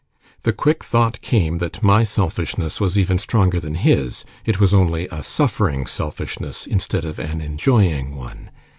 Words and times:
The 0.41 0.51
quick 0.51 0.83
thought 0.83 1.21
came, 1.21 1.59
that 1.59 1.83
my 1.83 2.03
selfishness 2.03 2.81
was 2.81 2.97
even 2.97 3.19
stronger 3.19 3.59
than 3.59 3.75
his 3.75 4.25
it 4.45 4.59
was 4.59 4.73
only 4.73 5.07
a 5.11 5.21
suffering 5.21 5.85
selfishness 5.85 6.65
instead 6.65 7.05
of 7.05 7.19
an 7.19 7.39
enjoying 7.39 8.15
one. 8.15 8.49